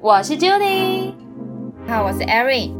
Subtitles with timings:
[0.00, 1.14] 我是 Judy，
[1.88, 2.70] 好，我是 Erin。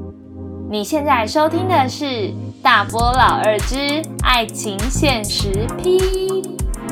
[0.68, 2.04] 你现在收听的是
[2.62, 5.98] 《大波老二之爱情现实 P》，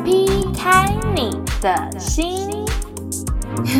[0.02, 0.26] 劈
[0.56, 2.50] 开你的心》。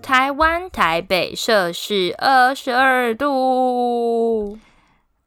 [0.00, 4.58] 台湾台北摄氏二十二度，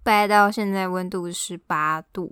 [0.07, 2.31] 拜到现在温度是八度，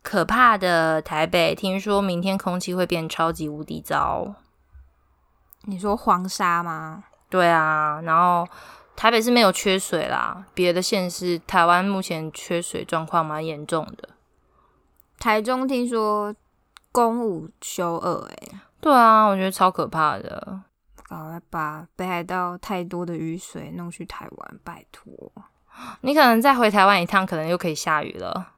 [0.00, 1.54] 可怕的台北！
[1.54, 4.34] 听说明天空气会变超级无敌糟。
[5.64, 7.04] 你说黄沙吗？
[7.28, 8.48] 对啊，然后
[8.96, 14.08] 台北是没有缺水啦，别的县市台湾目前缺水状况蛮严重的。
[15.18, 16.34] 台中听说
[16.92, 20.62] 公五休二，哎，对啊，我觉得超可怕的。
[21.06, 25.30] 赶快把北海道太多的雨水弄去台湾，拜托！
[26.02, 28.52] 你可能再回台湾一趟，可能又可以下雨了。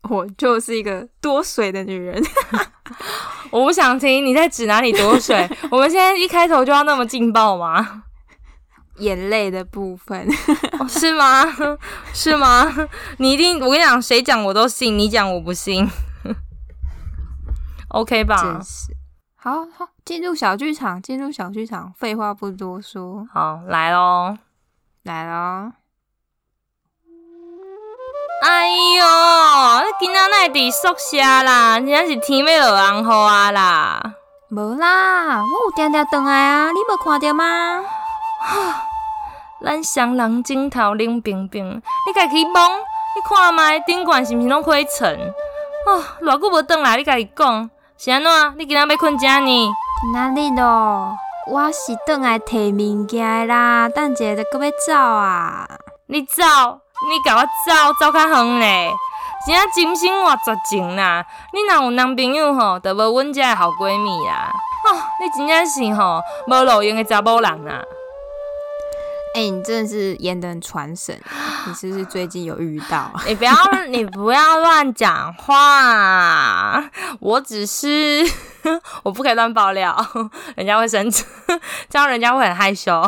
[0.08, 2.22] 我就是一个多水的女人，
[3.50, 5.48] 我不想听你在指哪里多水。
[5.70, 8.04] 我们现在一开头就要那么劲爆吗？
[8.98, 10.26] 眼泪的部分
[10.88, 11.44] 是吗？
[12.14, 12.64] 是吗？
[13.18, 15.86] 你一定，我跟你讲，谁讲我都信，你讲我不信。
[17.88, 18.36] OK 吧？
[18.36, 18.96] 真是。
[19.34, 21.92] 好好进入小剧场，进入小剧场。
[21.96, 24.38] 废话不多说，好来喽，
[25.06, 25.72] 来咯！
[28.42, 31.78] 哎呦，你今仔哪会伫宿舍啦？
[31.78, 34.02] 真正是天要落红雨啊啦！
[34.50, 37.84] 无啦，我有定定转来啊，你无看到吗？
[39.64, 41.64] 咱双人枕头冷冰冰，
[42.06, 42.52] 你家己摸，
[43.14, 45.32] 你看麦顶悬是毋是拢灰尘？
[45.86, 47.70] 哦，偌久无转来，你家己讲。
[47.96, 48.58] 是安怎？
[48.58, 49.70] 你今仔要困遮呢？
[50.12, 51.16] 哪里咯？
[51.48, 55.64] 我是倒来摕物件啦，等一下就搁要走啊！
[56.06, 56.42] 你走？
[56.42, 57.92] 你甲我走？
[58.00, 58.92] 走较远咧？
[59.46, 61.24] 真正真心话绝情啦！
[61.52, 64.50] 你若有男朋友吼，就无阮遮个好闺蜜啦！
[64.86, 67.80] 哦，你真正是吼无路用的查某人啊！
[69.36, 71.14] 哎，你真的是演的很传神，
[71.66, 73.12] 你是不是最近有遇到？
[73.28, 73.52] 你不要，
[73.90, 76.82] 你不要乱讲话，
[77.20, 78.24] 我只是
[79.02, 79.94] 我不可以乱爆料，
[80.56, 81.22] 人家会生气，
[81.90, 83.06] 这样人家会很害羞。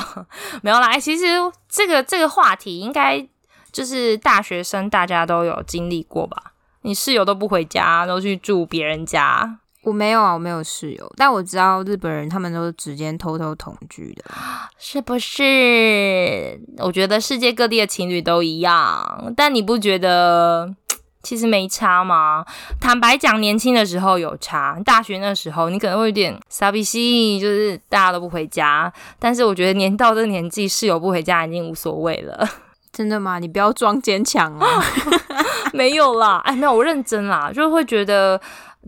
[0.60, 1.24] 没有啦，其实
[1.66, 3.26] 这个这个话题应该
[3.72, 6.52] 就是大学生大家都有经历过吧？
[6.82, 9.60] 你室友都不回家，都去住别人家。
[9.88, 14.24] 我没有啊，我没有室友，但我知道日本人他们都是直接偷偷同居的，
[14.78, 16.60] 是不是？
[16.78, 20.72] 我觉得世界各地的情侣都一样，但你不觉得
[21.22, 22.44] 其实没差吗？
[22.80, 28.92] 坦白讲，年轻的时候有差，大学那时候你可能会有点傻逼兮，就是大家都不回家。
[29.18, 32.46] 但是我觉得年到这个年纪，室友不回家已经无所谓了。
[32.92, 33.38] 真的吗？
[33.38, 34.82] 你不要装坚强啊！
[35.72, 38.40] 没有啦，哎，没有，我认真啦，就会觉得。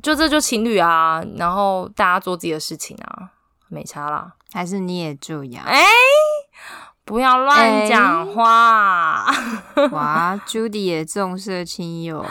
[0.03, 3.31] 就这就情侣啊，然后大家做自己的事情啊，
[3.69, 4.33] 没差啦。
[4.53, 5.65] 还是你也这样？
[5.65, 5.85] 哎，
[7.05, 9.27] 不要乱讲话。
[9.93, 12.25] 哇，Judy 也重色轻友。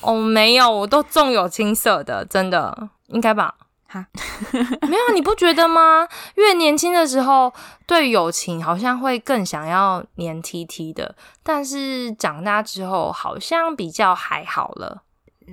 [0.00, 3.54] 哦，没有，我都重有轻色的，真的，应该吧？
[3.86, 4.06] 哈，
[4.88, 6.06] 没有，你不觉得吗？
[6.36, 7.52] 越年轻的时候，
[7.86, 15.02] 对友情好像会更想要黏 T T 的，但是长大之后，好像比较还好了。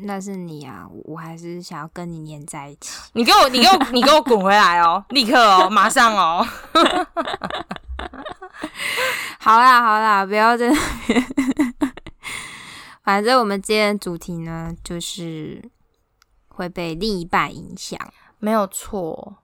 [0.03, 2.99] 那是你啊，我还是想要跟你黏在一起。
[3.13, 5.03] 你给我，你给我，你给我滚回来哦！
[5.09, 6.45] 立刻哦，马上哦！
[9.39, 10.77] 好啦好啦，不要在那
[11.07, 11.25] 边。
[13.03, 15.63] 反正我们今天的主题呢，就是
[16.49, 17.99] 会被另一半影响，
[18.39, 19.37] 没有错。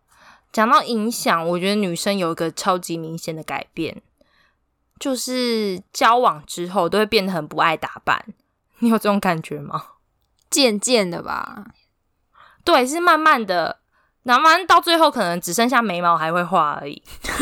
[0.52, 4.02] 讲到影响，我觉得女生有一个超级明显的改变，
[5.00, 8.26] 就是交往之后都会变得很不爱打扮。
[8.80, 9.82] 你有这种感觉吗？
[10.54, 11.66] 渐渐的吧，
[12.64, 13.80] 对，是慢慢的，
[14.22, 17.02] 然后到最后可能只剩下眉毛还会画而已。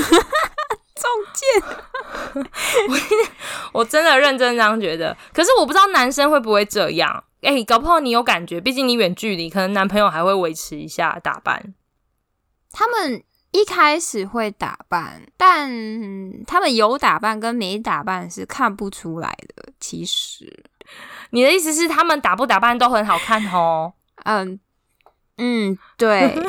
[0.96, 2.44] 中箭，
[2.88, 5.18] 我我真的认真这样觉得。
[5.34, 11.74] 可是我不知道男生会不会这样，哎，搞不好你有感觉，毕竟你远距离，可能男朋友还会维持一下打扮。
[12.72, 13.22] 他们
[13.52, 15.70] 一开始会打扮，但
[16.46, 19.74] 他们有打扮跟没打扮是看不出来的。
[19.80, 20.64] 其实。
[21.32, 23.94] 你的意思是他们打不打扮都很好看哦？
[24.26, 24.60] 嗯
[25.38, 26.34] 嗯，对。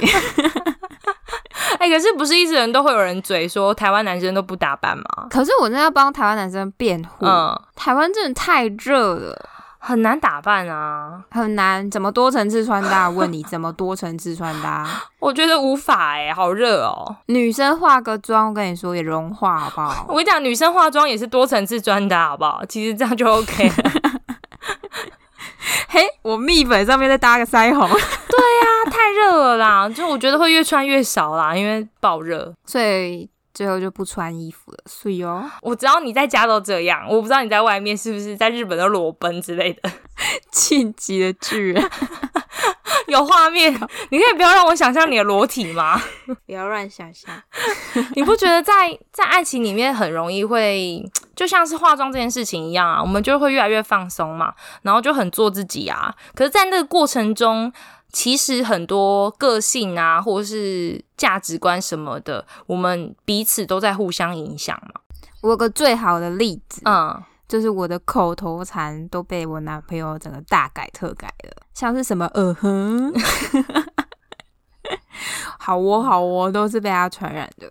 [1.78, 5.04] 哎，可是不是一直人都会有人嘴说台湾男生都不打扮吗？
[5.30, 7.26] 可是我真的要帮台湾男生辩护。
[7.26, 9.48] 嗯，台湾真的太热了
[9.78, 13.10] 很难打扮啊，很难，怎么多层次穿搭？
[13.10, 14.86] 问你怎么多层次穿搭？
[15.18, 17.16] 我觉得无法哎、好热哦。
[17.26, 20.04] 女生化个妆，我跟你说也融化，好不好？
[20.08, 22.64] 我跟你讲，女生化妆也是多层次穿搭，好不好？
[22.68, 23.74] 其实这样就 OK 了。
[25.94, 32.50] 嘿，我蜜粉上面再搭个腮红，对呀太热了啦，就我觉得会越穿越少啦，因为爆热。
[32.64, 39.90] 所以最后就不穿衣服了，所以哦，我知道你在家都这样，我不知道你在外面是不是在日本都裸奔之类的，
[40.50, 41.90] 晋级的巨人，
[43.06, 43.72] 有画面。
[44.10, 46.00] 你可以不要让我想象你的裸体吗？
[46.46, 47.30] 不要乱想象。
[48.14, 48.72] 你不觉得在
[49.12, 51.04] 在爱情里面很容易会，
[51.34, 54.52] 就像是化妆这件事情一样啊，我们就会越来越放松嘛，
[54.82, 56.14] 然后就很做自己啊。
[56.34, 57.72] 可是，在那个过程中，
[58.12, 65.00] 其实很多个性啊，或者是价值观什么的，我们彼此都在互相影响嘛。
[65.42, 67.20] 我有个最好的例子，嗯，
[67.52, 73.12] 就是我的口头禅都被我男朋友整个大改特改了，像是什么呃哼
[75.60, 77.68] 好哦好哦，都是被他传染的。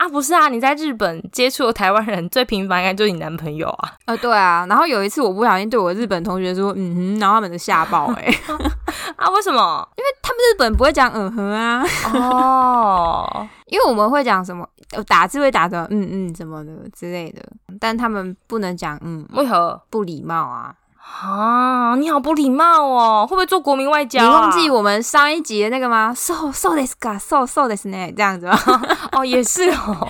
[0.00, 3.92] 啊，不是啊，你在日本接触的台湾人最频繁应该就是你男朋友啊。
[4.06, 8.38] 呃，对啊，然后有一次我不小心对我日本同学说嗯哼，然后他们就吓爆哎、欸，
[9.16, 9.86] 啊，为什么？
[9.98, 17.42] 因为他们日本不会讲嗯哼啊，哦， 因为我们会讲什么呃打字会打的嗯嗯什么的之类的，
[17.78, 19.82] 但他们不能讲嗯，为何？
[19.90, 20.74] 不礼貌啊。
[21.22, 23.26] 啊，你好不礼貌哦！
[23.26, 24.40] 会不会做国民外交、你啊？
[24.40, 28.12] 忘记我们上一集的那个吗？so so this ga so so this 呢？
[28.16, 28.56] 这样子吗？
[29.12, 30.08] 哦，也是哦，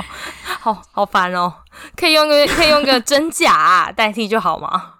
[0.60, 1.52] 好好烦哦，
[1.96, 4.94] 可以用个可以用个真假、啊、代替就好吗？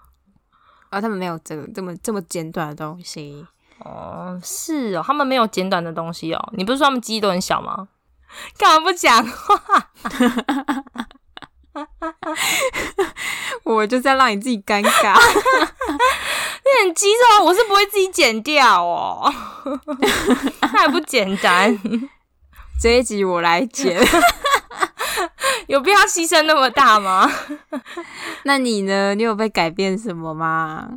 [0.89, 3.47] 啊，他们没有这个这么这么简短的东西。
[3.85, 6.53] 哦，是哦，他们没有简短的东西哦。
[6.55, 7.89] 你不是说他们鸡鸡都很小吗？
[8.59, 9.91] 干嘛不讲话？
[13.65, 15.19] 我就是要让你自己尴尬。
[16.63, 19.33] 你很鸡肉，我是不会自己剪掉哦，
[20.61, 21.79] 那还不简单？
[22.81, 24.01] 这一集我来剪，
[25.67, 27.31] 有必要牺牲那么大吗？
[28.45, 29.15] 那你呢？
[29.15, 30.89] 你有被改变什么吗？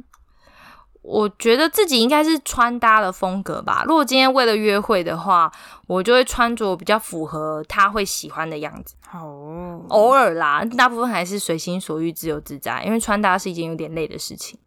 [1.01, 3.83] 我觉得自己应该是穿搭的风格吧。
[3.85, 5.51] 如果今天为了约会的话，
[5.87, 8.95] 我就会穿着比较符合他会喜欢的样子。
[9.13, 12.83] 好哦，偶尔啦，大部分还是随心所欲、自由自在。
[12.83, 14.57] 因为穿搭是一件有点累的事情。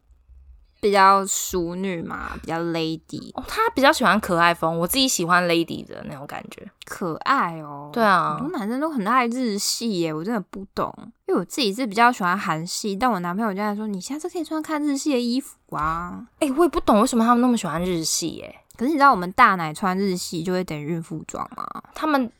[0.80, 6.64] 比较淑女嘛，比较 lady，哦，他比较喜欢可爱风，我自己喜欢 lady 的那种感觉。
[6.84, 7.90] 可爱哦。
[7.92, 10.94] 对啊很多男生都很爱日系耶，我真的不懂。
[11.26, 16.24] 因为我自己是比较喜欢韩系，但我男朋友就在说，你下次可以穿看日系的衣服啊。
[16.38, 21.66] 哎、我也不懂为什么他们那么喜欢日系、耶，可是你知道我们大奶穿日系就会等于孕妇装吗？
[21.96, 22.30] 他们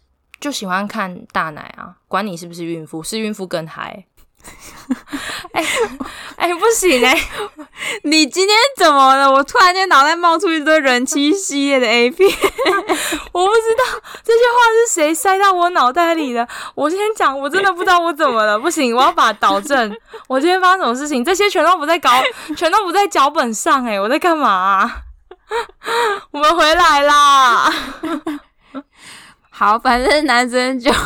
[0.40, 4.04] 就喜欢看大奶啊，管你是不是孕妇，是孕妇更嗨。
[5.52, 5.64] 哎
[6.36, 7.18] 哎、不行哎、
[8.04, 9.28] 你今天怎么了？
[9.32, 12.30] 我突然间脑袋冒出一堆人妻系列的 A 片。
[13.32, 16.46] 我不知道这些话是谁塞到我脑袋里的。
[16.76, 19.96] 我先讲，我真的不知道我怎么了，不行，我要把它导正。
[20.28, 21.24] 我今天发生什么事情？
[21.24, 22.10] 这些全都不在稿，
[22.56, 25.02] 全都不在脚本上、哎，我在干嘛啊、
[26.30, 27.72] 我们回来啦。
[29.58, 30.92] 好，反正男生就，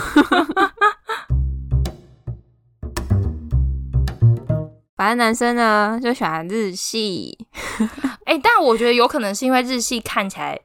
[4.97, 7.47] 反正男生呢就喜欢日系，
[8.27, 10.59] 哎、但我觉得有可能是因为日系看起来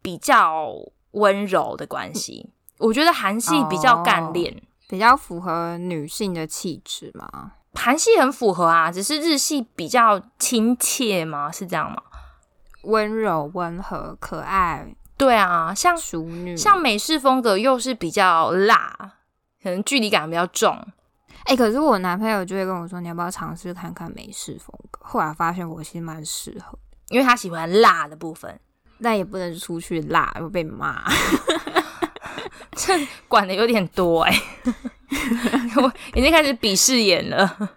[0.00, 0.68] 比较
[1.10, 2.48] 温柔的关系。
[2.78, 7.54] 我觉得韩系比较干练，比较符合女性的气质嘛。
[7.74, 11.50] 韩系很符合啊，只是日系比较亲切吗？
[11.50, 12.00] 是这样吗？
[12.84, 18.92] 温柔、温和、可爱、对啊，像淑女，像美式风格又是比较辣，
[19.62, 20.76] 可能距离感比较重。
[21.44, 24.98] 哎、可是我男朋友就会跟我说，你要不要尝试看看美式风格？
[25.04, 26.76] 后来发现我其实蛮适合，
[27.10, 28.58] 因为他喜欢辣的部分，
[29.00, 31.04] 但也不能出去辣，会被骂。
[32.74, 34.42] 这管的有点多哎、
[35.76, 37.70] 我已经开始鄙视眼了。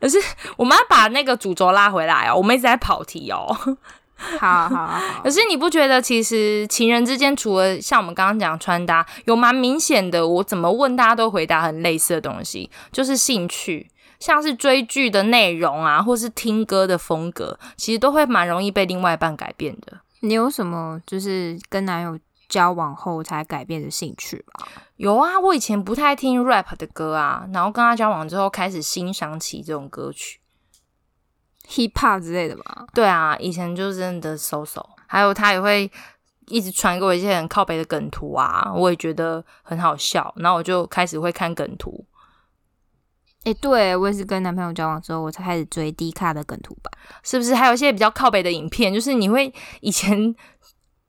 [0.00, 0.18] 可是
[0.56, 3.78] 我们要把那个主轴拉回来哦，我们一直在跑题哦。
[4.38, 13.90] 好好好可，是你不觉得，其实情人之间除了像我们刚刚讲穿搭，有蛮明显的，我怎么问大家都回答很类似的东西，就是兴趣，
[14.20, 19.98] 像是追剧的内容啊，或是听歌的风格，其实都会蛮容易被另外一半改变的。
[20.20, 22.18] 你有什么就是跟男友
[22.48, 24.66] 交往后才改变的兴趣吗？
[24.96, 30.38] 有啊，我以前不太听 rap 的歌啊，然后跟他交往之后，开始欣赏起这种歌曲。
[31.68, 32.86] Hip hop 之类的吧？
[32.94, 35.90] 对啊，以前就真的搜搜，还有他也会
[36.46, 42.04] 一直传给我一些很靠北的梗图啊，我也觉得很好笑，然后我就开始会看梗图。
[43.44, 46.90] 哎、对我也是跟男朋友交往之后，我才开始追低卡的梗图吧。
[47.22, 47.54] 是不是？
[47.54, 49.52] 还有一些比较靠北的影片，就是你会
[49.82, 50.34] 以前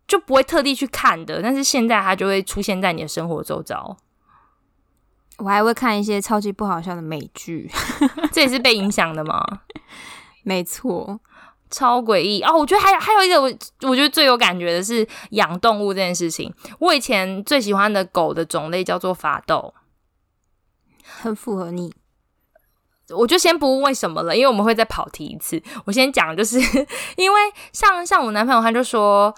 [0.05, 3.95] 就不会特地去看的，但是现在它就会出现在你的生活周遭，
[5.37, 7.71] 我还会看一些超级不好笑的美剧。
[8.33, 9.41] 这也是被影响的吗？
[10.45, 11.19] 没错，
[11.71, 12.55] 超诡异哦！
[12.55, 13.51] 我觉得还还有一个我
[13.89, 16.53] 我觉得最有感觉的是养动物这件事情。
[16.79, 19.73] 我以前最喜欢的狗的种类叫做法斗，
[21.03, 21.93] 很符合你。
[23.09, 25.61] 我就先不问为什么了，因为我们会再跑题一次。
[25.85, 26.59] 我先讲，就是
[27.17, 27.39] 因为
[27.73, 29.33] 像像我男朋友他就说，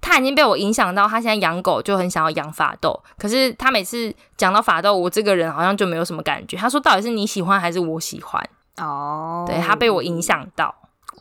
[0.00, 3.02] 他已经被我影响到，他现在养狗就很想要养法斗。
[3.16, 6.56] 可是他每次讲到法斗，我这个人好像就没有什么感觉。
[6.56, 8.48] 他说到底是你喜欢还是我喜欢？
[8.80, 10.74] 哦，对他被我影响到，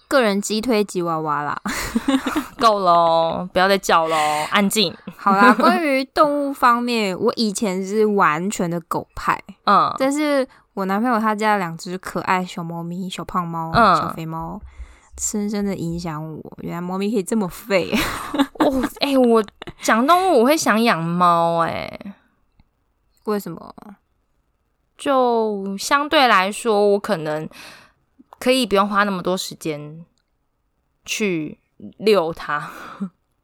[0.08, 1.60] 个人击推吉娃娃啦。
[2.60, 4.16] 够喽，不要再叫喽，
[4.50, 4.96] 安静。
[5.16, 14.60] 好啦， 关于动物方面，我以前是完全的狗派，嗯，但是我男朋友他家两只可爱小猫咪、小胖猫、嗯小肥猫，
[15.20, 16.58] 深深的影响我。
[16.62, 17.92] 原来猫咪可以这么废，
[18.60, 19.44] 哦，哎、我
[19.82, 22.00] 讲动物我会想养猫，哎，
[23.26, 23.72] 为什么？
[24.98, 27.48] 就相对来说，我可能
[28.40, 30.04] 可以不用花那么多时间
[31.06, 31.60] 去
[31.98, 32.72] 遛它。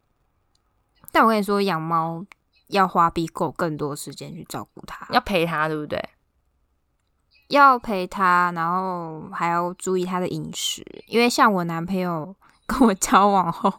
[1.11, 2.25] 但我跟你说，养猫
[2.67, 6.03] 要花比狗更多时间去照顾它，要陪它，对不对？
[7.49, 13.71] 要陪它，然后还要注意它的饮食，因为像我男朋友 跟我交往后，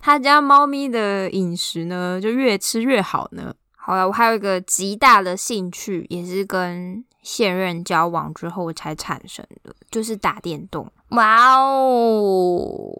[0.00, 3.54] 他家猫咪的饮食呢就越吃越好呢。
[3.74, 10.90] 好了，我还有一个极大的兴趣，也是跟现任交往之后才产生的，就是打电动。
[11.10, 12.92] 哇哦，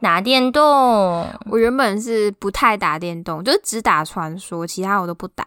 [0.00, 5.44] 打电动，我原本是不太打电动，就是只打传说，其他我都不打。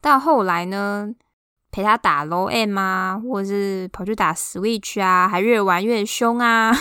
[0.00, 1.08] 但后来呢，
[1.70, 6.72] 陪他打 low M 啊，或者是跑去打 Switch 啊，还越玩越凶啊。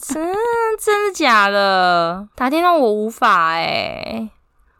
[0.00, 0.34] 真
[0.80, 2.28] 真的假的？
[2.34, 4.30] 打电动我无法哎、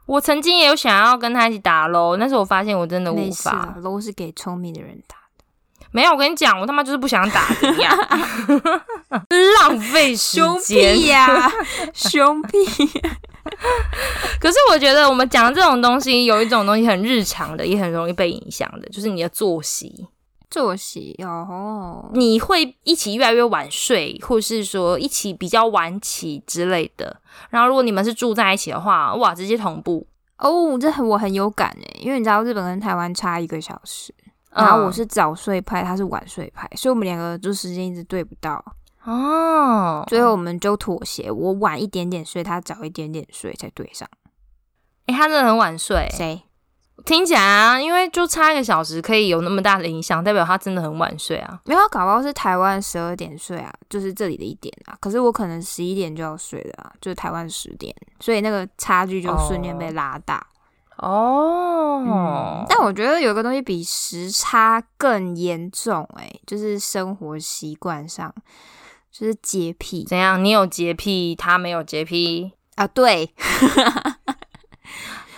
[0.05, 3.75] 我曾经也有想要跟他一起打喽，但是我发现我真的无法。
[3.81, 5.45] ，low 是给聪明的人打的。
[5.91, 7.97] 没有，我跟你讲，我他妈就是不想打怎样？
[9.61, 10.95] 浪费时凶间。
[10.95, 11.51] 屁呀、
[11.93, 12.57] 凶屁！
[14.39, 20.07] 可是我觉得我们讲的这种东西，有一种东西很日常的，也很容易被影响的，就是你的作息。
[20.53, 27.19] 作息哦，你会一起越来越晚睡，或是说一起比较晚起之类的。
[27.49, 30.05] 然后如果你们是住在一起的话，哇，直接同步。
[30.37, 34.13] 哦，这很我很有感诶，因为你知道日本跟台湾差一个小时，
[34.51, 38.63] 然后我嗯是早睡派，他是晚睡派，所以我们两个就时间一直对不到，
[39.05, 44.07] 哦，最后我们就妥协，我晚一点点睡，他早一点点睡才对上。
[45.07, 46.43] 哎、他真的很晚睡，谁？
[47.05, 51.59] 听起来啊，因为就差一个小时可以有那么大的影响，代表他真的很晚睡啊。
[51.65, 54.95] 没有，搞不好是台湾十二点睡啊，就是这里的一点啊。
[54.99, 60.45] 可是我可能十一点就要睡了啊，就是台湾十点，所以那个差距就瞬间被拉大。
[60.97, 68.33] 哦，嗯，但我觉得有一个东西比时差更严重、欸，就是生活习惯上，
[69.11, 70.41] 就是洁癖怎样？
[70.41, 72.87] 你有洁癖，他没有洁癖，啊。
[72.87, 73.33] 对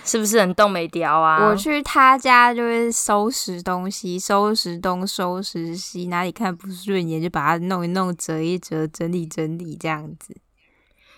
[0.06, 1.46] 是不是很动没雕啊？
[1.48, 10.34] 我去他家就是收拾东西，收拾东，收拾西，哪里看不顺眼就把它弄一弄，折一折，整理整理这样子。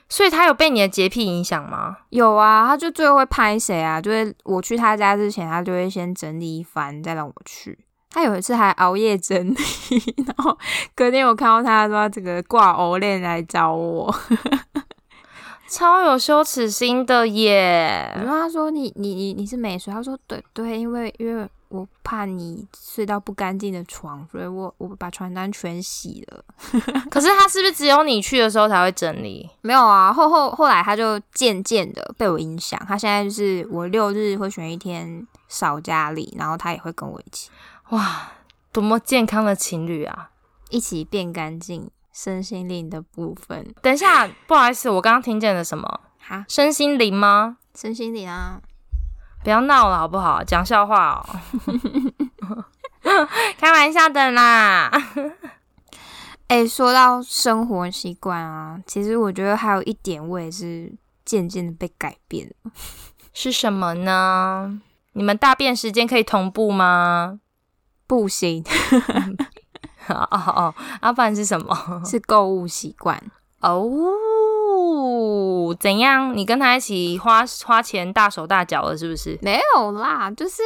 [0.09, 1.99] 所以他有被你的洁癖影响吗？
[2.09, 4.01] 有啊，他就最后会拍谁啊？
[4.01, 7.79] 就是我去他家之前，他就会先整理一番，再让我去。
[8.11, 9.55] 他有一次还熬夜整理，
[10.27, 10.57] 然后
[10.95, 14.11] 隔天我看到他说他这个挂偶链来找我，
[15.69, 18.21] 超有羞耻心的耶就！
[18.23, 19.93] 问他说你你你你是没睡？
[19.93, 26.43] 他说对对，因为因为我怕你睡到不干净的床，所以我我把床单全洗了。
[27.11, 29.49] 可是他是不是只有你去的时候才会整理？
[29.61, 37.51] 没有啊，后后后来他就渐渐的被我影响，他现在就是我六日会选一天扫家里，然后他也会跟我一起。
[37.91, 38.33] 哇，
[38.73, 40.31] 多么健康的情侣啊！
[40.71, 43.73] 一起变干净身心灵的部分。
[43.81, 46.01] 等一下，不好意思，我刚刚听见了什么？
[46.19, 47.59] 哈，身心灵吗？
[47.77, 48.61] 身心灵啊，
[49.45, 50.43] 不要闹了好不好？
[50.43, 51.25] 讲笑话
[52.43, 52.65] 哦，
[53.57, 54.91] 开玩笑的啦。
[56.49, 60.93] 哎、说到生活习惯啊，其实我觉得还有一点，我也是
[61.25, 62.73] 渐渐的被改变了。
[63.33, 64.81] 是什么呢？
[65.13, 67.39] 你们大便时间可以同步吗？
[68.09, 68.65] 不行，
[70.15, 71.77] 哦哦哦，要、不然是什么？
[72.05, 73.21] 是购物习惯。
[73.61, 74.15] 哦，
[75.81, 76.37] 怎样？
[76.37, 79.39] 你跟他一起花花钱大手大脚了，是不是？
[79.43, 80.63] 没有啦，就是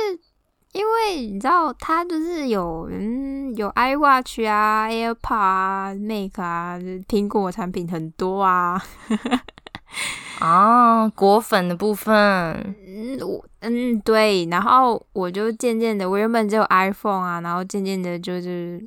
[0.72, 8.82] 因为你知道，他就是有嗯有 iWatch 啊、AirPod 啊、Mac 啊，苹果产品很多啊。
[10.38, 12.12] 啊，果粉的部分，
[12.86, 18.82] 嗯，我嗯对，然后我就渐渐的，我原本只有 iPhone 啊，然后渐渐的就是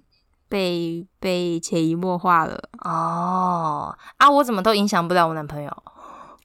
[0.47, 2.69] 被被潜移默化了。
[2.79, 5.83] 哦，啊，我怎么都影响不了我男朋友？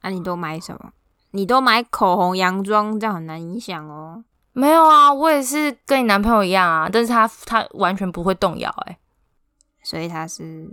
[0.01, 0.91] 啊，你都买什么？
[1.31, 4.23] 你都买口红、洋装，这样很难影响哦。
[4.53, 8.97] 没有啊，我也是跟你男朋友一样啊，但是他他完全不会动摇，哎，
[9.83, 10.69] 所以他是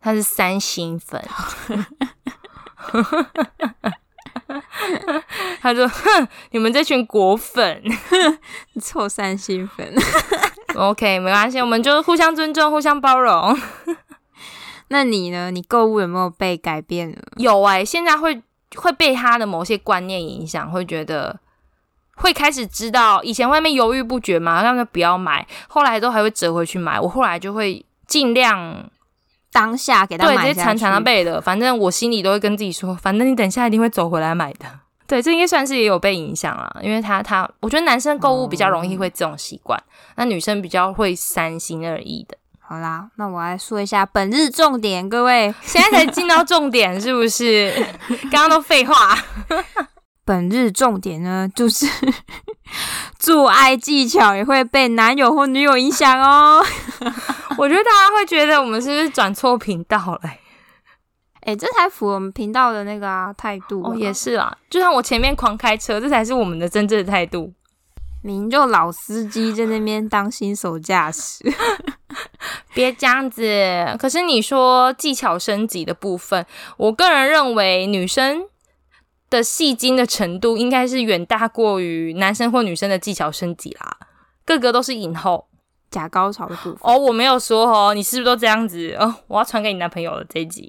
[0.00, 1.24] 他是三星粉。
[5.60, 7.82] 他说：“哼，你们这群果粉，
[8.80, 9.92] 臭三星粉。
[10.76, 13.56] OK，没关系，我们就互相尊重，互相包容。
[14.88, 15.50] 那你呢？
[15.50, 17.16] 你购物有没有被改变了？
[17.36, 18.42] 有哎，现在会
[18.76, 21.38] 会被他的某些观念影响，会觉得
[22.16, 27.00] 会开始知道，以前外面犹豫不决嘛，让他不要买，后来都还会折回去买。
[27.00, 28.90] 我后来就会尽量。”
[29.52, 34.66] 当下给他买对，直接惨惨的背的，反正我心里都会跟自己说，反正你等下一定会走回来买的。
[35.06, 39.80] 对，这应该算是也有被影响了，因为他他，我觉得男生购物比较容易会这种习惯，
[40.16, 42.36] 那女生比较会三心二意的。
[42.58, 47.72] 好啦，那我来说一下本日重点，各位 现在才进到重点是不是？
[48.30, 49.16] 刚刚都废话。
[50.26, 51.86] 本日重点呢，就是
[53.16, 56.60] 做爱技巧也会被男友或女友影响哦。
[57.56, 60.20] 我觉得大家会觉得我们是不是转错频道了？
[61.46, 63.94] 哎，这才符合我们频道的那个啊态度哦。
[63.96, 67.52] 也是啊，就像我前面狂开车，这才是我们的真正的态度。
[68.22, 71.44] 您就老司机在那边当新手驾驶，
[72.74, 73.96] 别这样子。
[73.98, 76.44] 可是你说技巧升级的部分，
[76.76, 78.46] 我个人认为女生。
[79.28, 83.96] 的戏精的程度应该是远大过于男生或女生的技巧升级啦，
[84.44, 85.48] 个个都是影后，
[85.96, 89.14] 假高潮的部分哦，我没有说哦，你是不是都这样子哦？
[89.28, 90.68] 我要传给你男朋友了这一集，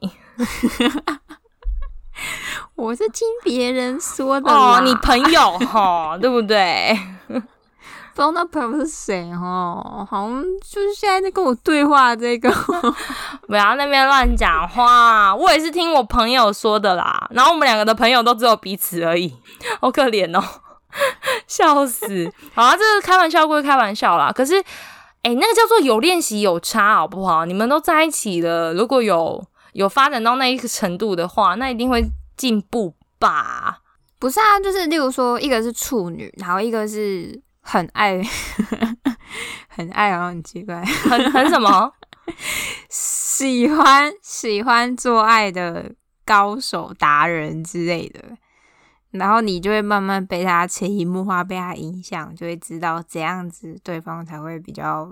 [2.76, 6.98] 我是听别人说的哦，你朋友哈， 对不对？
[7.28, 12.50] 不知道那朋友是谁哦，好像就是现在在跟我对话这个，
[13.48, 15.36] 不要那边乱讲话。
[15.36, 19.36] 我也是听我朋友说的啦，然后我们两个的朋友都只有彼此而已，
[19.82, 20.44] 好可怜哦，
[21.46, 22.34] 笑死。
[22.56, 24.63] 好啊，这个开玩笑归开玩笑啦，可是，
[25.23, 27.45] 哎，那个叫做有练习有差，好不好？
[27.45, 33.80] 你们都在一起了，如果有有发展到那一个程度的话，那一定会进步吧？
[34.19, 37.41] 不是啊，就是例如说，一个是处女，然后一个是。
[37.69, 38.21] 很爱，
[39.67, 41.91] 很爱哦，很奇怪，很很什么？
[42.88, 45.91] 喜欢喜欢做爱的
[46.25, 48.21] 高手达人之类的，
[49.12, 55.10] 然后你就会慢慢被他潜移默化，被他影响，就会知道怎样子对方才会比较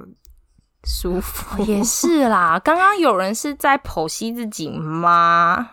[0.83, 1.63] 舒服。
[1.65, 5.71] 也是啦，刚刚有人是在剖析自己吗？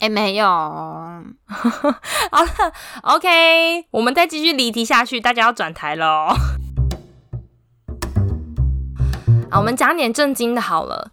[0.00, 0.46] 哎，没有。
[0.46, 6.28] 好了，OK，我们再继续离题下去，大家要转台喽。
[9.50, 11.10] 啊，我们讲点正经的好了。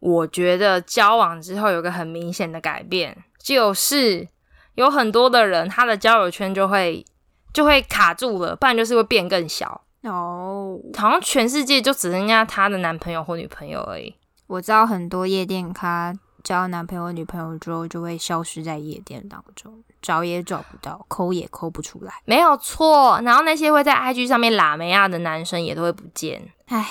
[0.00, 4.28] 我觉得交往之后有个很明显的改变，就是
[4.74, 7.04] 有很多的人他的交友圈就会
[7.52, 9.82] 就会卡住了，不然就是会变更小。
[10.02, 14.14] 哦，好像全世界就只剩下他的男朋友或女朋友而已。
[14.46, 16.14] 我知道很多夜店咖。
[16.42, 23.18] 交男朋友、女朋友之后，就会消失在夜店当中，找也找不到，抠也抠不出来，没有错。
[23.24, 26.52] 然后那些会在 IG 上面拉梅亚的男生也都会不见。
[26.66, 26.86] 唉，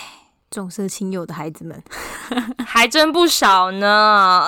[0.49, 1.83] 重色轻友的孩子们
[2.65, 4.47] 还真不少呢。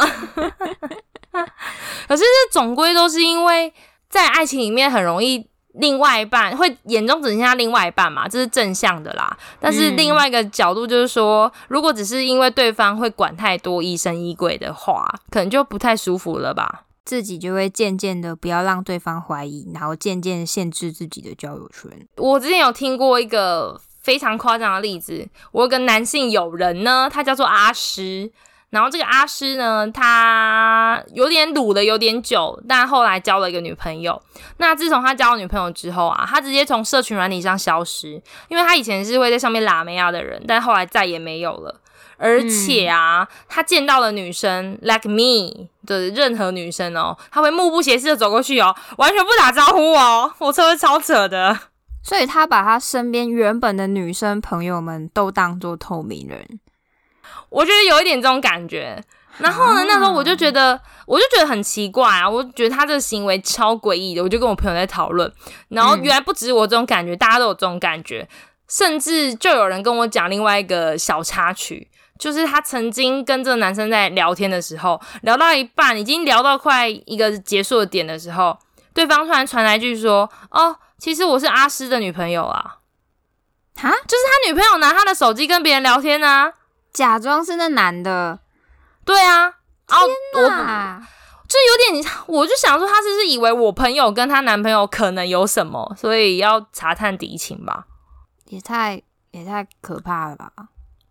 [2.07, 3.73] 可是这总归都是因为
[4.09, 5.47] 在爱情里面很容易。
[5.77, 9.37] 另外一半会眼中只剩下另外一半嘛，这是正向的啦。
[9.59, 16.83] 但是另外一个角度就是说，如果只是因为对方会管太多、疑神疑鬼的话，可能就不太舒服了吧。
[17.03, 21.91] 自己就会渐渐的不要让对方怀疑，然后渐渐限制自己的交友圈。
[22.15, 28.31] 我之前有听过一个非常夸张的例子，我有个男性友人呢，他叫做阿诗。
[28.75, 34.21] 然后这个阿诗呢，他有点卤的有点久，但后来交了一个女朋友。
[34.57, 41.79] 那自从他交了女朋友之后啊，他直接从社群软体上消失，因为他以前是会在上面拉梅亚的人，但后来再也没有了。
[42.17, 51.57] 而且啊，他见到了女生，like me 的任何女生哦，他会目不斜视的走过去哦，完全不打招呼哦，我车会超扯的。
[52.03, 56.59] 所以他把他身边原本的女生朋友们都当做透明人。
[57.49, 59.01] 我觉得有一点这种感觉，
[59.38, 65.31] 然后呢，那时候我就觉得，我就觉得很奇怪啊，我觉得他这个行为超诡异的，我就跟我朋友在讨论，
[65.69, 68.27] 然后原来不止我这种感觉，大家都有这种感觉。
[68.67, 78.57] 甚至就有人跟我讲另外一个小插曲，就是他曾经跟这个男生在聊天的时候，聊到一半，已经聊到快一个结束的点的时候，
[78.91, 82.77] 对方突然传来一句说：“哦，其实我是阿诗的女朋友啊。”
[83.77, 86.51] 哈，就是他女朋友拿他的手机跟别人聊天呢、
[86.95, 88.39] 假装是那男的，
[89.03, 89.41] 对啊，
[89.89, 91.05] 然后我啊，
[91.47, 97.86] 就有点，我就想说，他是不是以为我朋友跟她男朋友可能有什么，所以要查探敌情吧？
[98.45, 100.49] 也太也太可怕了吧！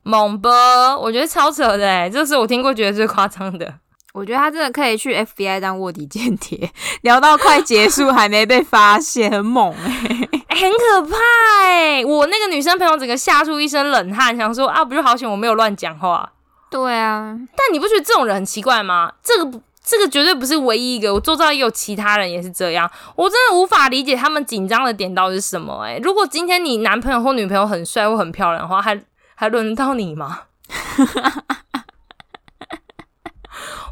[0.03, 3.75] 猛吧，我觉得超扯的哎，这是我听过觉得最夸张的。
[4.14, 6.70] 我觉得他真的可以去 FBI 当卧底间谍，
[7.03, 11.16] 聊到快结束还没被发现，很猛哎、 欸很可怕
[11.64, 12.05] 哎！
[12.05, 16.31] 我那个女生朋友整个吓出一身冷汗，想说啊，不就好险我没有乱讲话。
[16.70, 19.11] 对啊，但你不觉得这种人很奇怪吗？
[19.20, 22.88] 这个不，这个绝对不是唯一一个，我周遭也有其他人也是这样。
[23.16, 25.98] 我真的无法理解他们紧张的点到底是什么哎！
[26.00, 28.96] 如果今天你男朋友或女朋友很帅或很漂亮的话，还
[29.35, 30.42] 还轮得到你吗？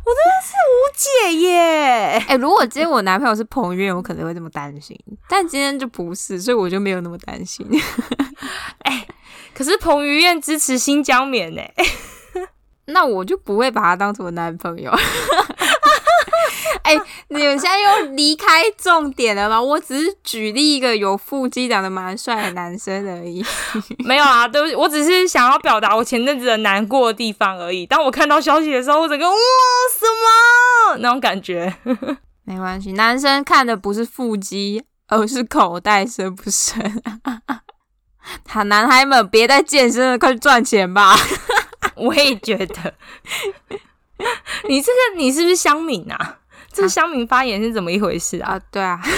[0.04, 2.24] 我真的是无解耶！
[2.28, 7.66] 哎、如果今天我男朋友是彭于晏，我可能会这么担心，但今天就不是，所以我就没有那么担心。
[9.54, 11.72] 可是彭于晏支持新疆棉哎，
[12.86, 14.92] 那我就不会把他当成我男朋友。
[16.96, 19.60] 哎、你们现在又离开重点了吗？
[19.60, 23.44] 我只是举例一个有腹肌、长得蛮帅的男生而已。
[24.04, 27.86] 没有啊，对不起，我只是想要表达我前阵子的难过的地方而已。
[27.86, 29.36] 当我看到消息的时候，我整个哇
[29.98, 31.74] 什么那种感觉。
[32.44, 37.02] 没关系，男生看的不是腹肌，而是口袋深不深。
[38.46, 41.16] 好，男孩们别再健身了，快去赚钱吧。
[41.96, 42.94] 我也觉得，
[44.68, 46.38] 你这个你是不是乡民啊？
[46.72, 48.52] 这个乡民发言是怎么一回事啊？
[48.52, 49.00] 啊，对啊，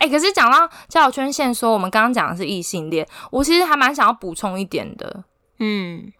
[0.00, 5.24] 哎、可是讲到交友圈线说，我们刚刚讲的是异性恋，我其实还蛮想要补充一点的，
[5.58, 6.12] 嗯，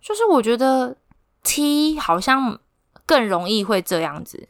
[0.00, 0.96] 就是我觉得
[1.42, 2.58] T 好像
[3.06, 4.48] 更容易会这样子。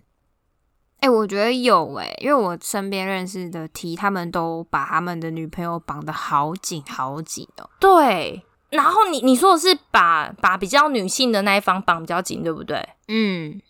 [1.00, 7.70] 哎、我觉得有哎、因为我身边认识的 T，他们都把他们的女朋友绑得好紧好紧哦。
[7.80, 12.88] 对，然后你你说的是把把比较女性的那一方绑比较紧，对不对？
[13.08, 13.60] 嗯，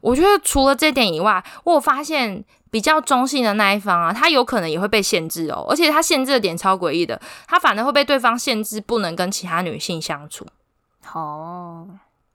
[0.00, 10.46] 我觉得除了这点以外，我有发现比较中性的那一方啊，他有可能也会被限制哦，而且他限制的点超诡异的，他反而会被对方限制不能跟其他女性相处。
[11.12, 11.88] 哦，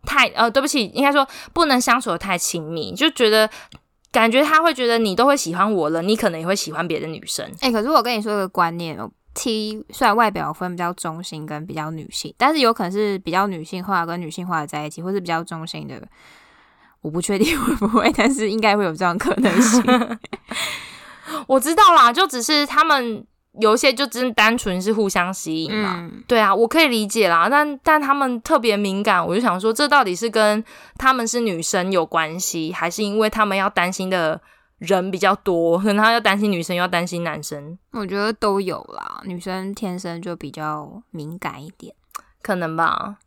[0.06, 3.49] 太呃，对不起，应该说不能相处的太亲密，就觉得
[4.12, 7.49] 感觉他会觉得你都会喜欢我了，你可能也会喜欢别的女生。
[7.62, 16.02] 哎、可是我跟你说一个观念哦，T 虽然外表分比较中性跟比较女性，但是有可能是比较女性化跟女性化的在一起，或是比较中性的，
[17.02, 19.84] 我不确定会不会，但是应该会有这样可能性。
[21.48, 23.24] 我知道啦，就只是他们
[23.60, 25.95] 有一些就真单纯是互相吸引嘛。
[25.98, 30.63] 嗯，对啊，我可以理解啦，但但他们特别敏感，我就想说，这到底是跟
[30.98, 34.39] 他们是女生有关系，还是因为他们要担心的
[34.80, 41.96] 人比较多，可能他要担心女生，又要担心男生，我觉得都有啦，女生天生就比较敏感一点。
[42.42, 43.18] 可能吧。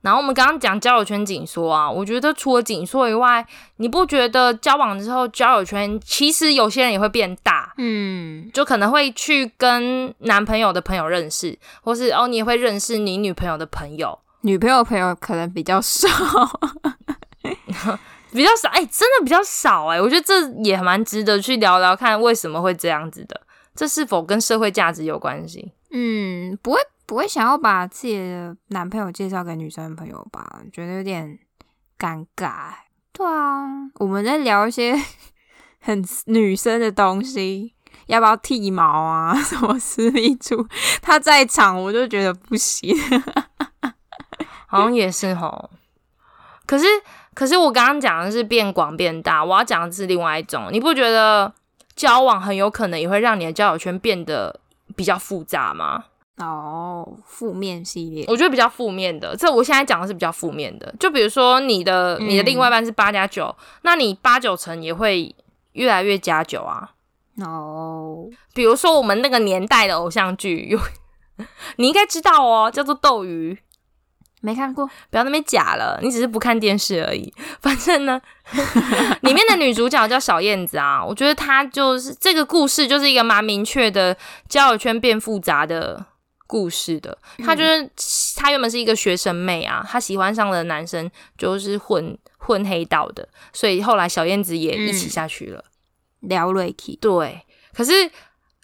[0.00, 3.44] 然后我们刚刚讲交友圈紧缩啊，我觉得除了紧缩以外，
[3.78, 7.74] 你不觉得交往之后交友圈其实有些人也会变大？
[7.78, 16.08] 嗯，就可能会去跟男朋友的朋友认识，或是哦，你也会认识你女朋友的朋友，女朋友朋友可能比较少。
[18.32, 23.40] 比较少，哎、真的比较少哎、我觉得这也蛮值得去聊聊看为什么会这样子的，
[23.74, 25.72] 这是否跟社会价值有关系？
[25.90, 30.60] 嗯，不会不会想要把自己的男朋友介绍给女生朋友吧？
[30.72, 31.38] 觉得有点
[31.98, 32.72] 尴尬。
[33.12, 33.64] 对啊，
[33.94, 34.94] 我们在聊一些
[35.80, 37.74] 很女生的东西，
[38.06, 39.34] 要不要剃毛啊？
[39.40, 40.66] 什么私密处？
[41.00, 42.94] 他在场我就觉得不行。
[44.68, 45.70] 好像也是吼。
[46.66, 46.84] 可是，
[47.38, 50.70] 可是我刚刚讲的是变广变大，我要讲的是另外一种。
[50.72, 51.52] 你不觉得
[51.94, 54.58] 交往很有可能也会让你的交友圈变得
[54.96, 56.06] 比较复杂吗？
[56.38, 60.92] 哦，负面系列，我觉得比较负面的，这我现在讲的是比较负面的。
[60.98, 65.32] 就比如说你的你的另外一半是八加九，那你八九成也会
[65.74, 66.90] 越来越加九啊。
[67.46, 70.80] 哦，比如说我们那个年代的偶像剧，有
[71.78, 73.54] 你应该知道哦，叫做《斗鱼》。
[74.40, 74.88] 没看过。
[75.10, 77.32] 不要那么假了，你只是不看电视而已。
[77.60, 78.20] 反正呢，
[79.22, 84.16] 里面的女主角叫小燕子啊，我觉得她就是这个故事就是一个蛮明确的
[84.48, 86.04] 交友圈变复杂的
[86.46, 87.16] 故事的。
[87.38, 87.90] 她就是
[88.36, 95.64] 她原本是一个学生妹啊，她喜欢上了男生就是混混黑道的，所以后来小燕子也一起下去了。
[96.20, 97.92] 聊瑞 k 对，可是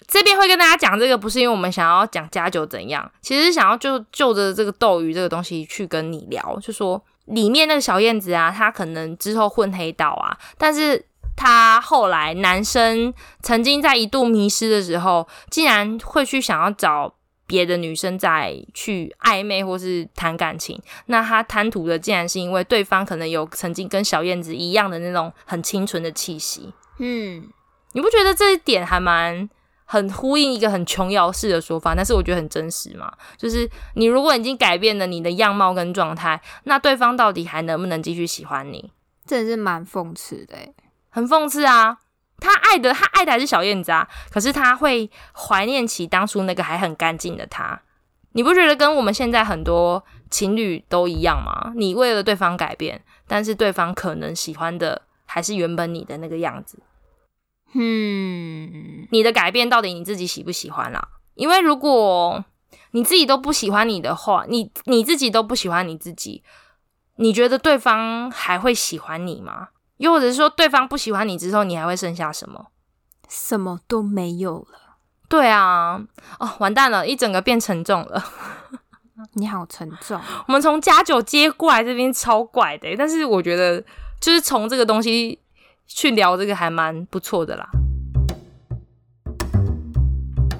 [0.07, 11.05] 这边会跟大家讲这个，不是因为我们想要讲加酒怎样，其实是想要就就着这个斗鱼这个东西去跟你聊，就说里面那个小燕子啊，她可能之后混黑道啊，但是
[11.37, 17.15] 她后来男生曾经在一度迷失的时候，竟然会去想要找
[17.47, 26.73] 别的女生再去暧昧或是谈感情，那他贪图的竟然是因为对方可能有曾经跟小燕子一样的那种很清纯的气息。
[26.99, 27.47] 嗯，
[27.93, 29.49] 你不觉得这一点还蛮
[29.85, 31.95] 很呼应一个很琼瑶式的说法？
[31.95, 33.13] 但是我觉得很真实嘛。
[33.37, 38.93] 就是你如果已经改变了你的样貌跟状态，那对方到底还能不能继续喜欢你？
[39.27, 40.75] 真的是蛮讽刺的欸。
[41.11, 41.99] 很讽刺啊！
[42.41, 47.81] 他爱的他爱的还是小燕子啊，可是他会怀念起当初那个还很干净的他。
[48.33, 51.73] 你不觉得跟我们现在很多情侣都一样吗？
[51.77, 56.81] 你为了对方改变，但是对方可能喜欢的还是原本你的那个样子。
[57.73, 61.09] 嗯，你的改变到底你自己喜不喜欢啦？
[61.35, 62.45] 因为如果
[62.93, 66.45] 你自己都不喜欢你的话，你你自己都不喜欢你自己，
[67.17, 69.69] 你觉得对方还会喜欢你吗？
[69.97, 72.67] 又或者是说，对方不喜欢你之后，你还会剩下什么？
[73.29, 74.99] 什么都没有了。
[75.29, 76.01] 对啊，
[76.39, 78.23] 哦，完蛋了，一整个变沉重了。
[79.35, 83.81] 你好沉重，我们从加九接过来这边超怪的，但是我觉得
[84.21, 85.39] 就是从这个东西
[85.87, 87.69] 去聊这个还蛮不错的啦。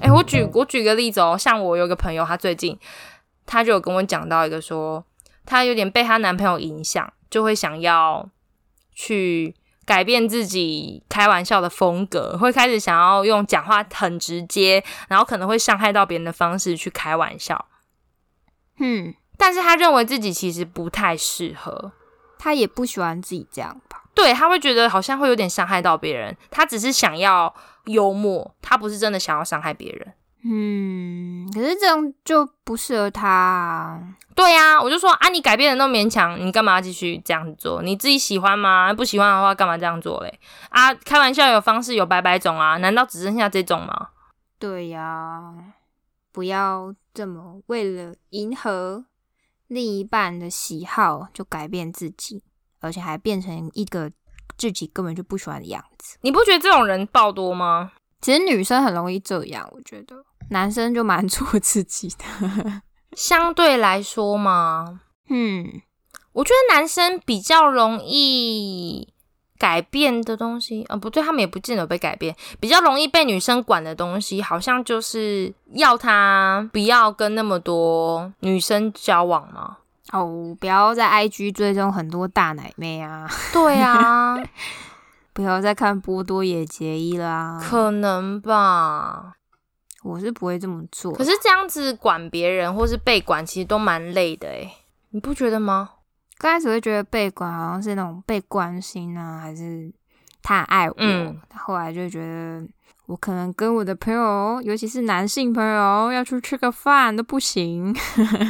[0.01, 2.77] 哎、我举我举个例子哦，像我有个朋友，她最近
[3.45, 5.03] 她就有跟我讲到一个说，
[5.45, 8.29] 她有点被她男朋友影响，就会想要
[8.93, 17.65] 去改变自己开玩笑的风格，会开始想要用讲话很直接，然后可能会伤害到别人的方式去开玩笑。
[18.77, 21.93] 嗯，但是她认为自己其实不太适合，
[22.37, 23.84] 她也不喜欢自己这样吧？
[24.15, 26.35] 对他会觉得好像会有点伤害到别人。
[26.49, 27.53] 他只是想要
[27.85, 30.13] 幽默，他不是真的想要伤害别人。
[30.47, 33.99] 嗯，可是这样就不适合他啊。
[34.35, 37.81] 对呀、我就说啊，你改变的那么勉强，你干嘛要继续这样子做？
[37.81, 38.93] 你自己喜欢吗？
[38.93, 40.39] 不喜欢的话，干嘛这样做嘞？
[40.69, 44.09] 啊，开玩笑有方式有百百种啊，难道只剩下这种吗？
[44.59, 45.53] 对呀、
[46.31, 49.05] 不要这么为了迎合
[49.67, 52.43] 另一半的喜好就改变自己，
[52.85, 54.11] 而且还变成一个
[54.57, 56.17] 自己根本就不喜欢的样子。
[56.21, 57.91] 你不觉得这种人爆多吗？
[58.21, 60.15] 其实女生很容易这样，我觉得
[60.49, 62.81] 男生就蛮 做自己的。
[63.15, 65.81] 相对来说嘛，嗯，
[66.33, 69.13] 我觉得男生比较容易
[69.57, 79.77] 改变的东西，啊、不对，他们也不见得被改变，比较容易被女生管的东西，好像就是要他不要跟那么多女生交往嘛。
[80.11, 84.35] 哦，不要在 IG 追踪很多大奶妹啊， 对啊，
[85.33, 87.59] 不要再看波多野结衣啦。
[87.61, 89.33] 可能吧。
[90.03, 94.71] 我是不会这么做，可是这样子管别人或是被管，其实都蛮累的诶，
[95.09, 95.89] 你不觉得吗？
[96.37, 99.91] 刚开始会觉得被管好像是那种被关心啊，还是
[100.43, 100.95] 他爱我。
[100.99, 102.63] 嗯后来就觉得
[103.07, 107.95] 我可能跟我的朋友，尤其是男性朋友，要去吃个饭都不行。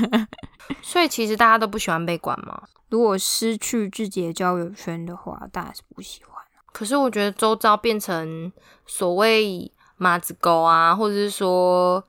[0.82, 2.63] 所以其实大家都不喜欢被管嘛。
[2.89, 6.34] 如果失去自己的交友圈的话，当然是不喜欢。
[6.72, 8.52] 可是我觉得周遭变成
[8.86, 12.04] 所谓马子狗啊，或者是说